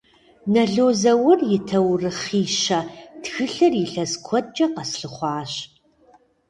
[0.53, 2.79] Нэло Зэур и «Тэурыхъищэ»
[3.23, 5.53] тхылъыр илъэс куэдкӏэ къэслъыхъуащ.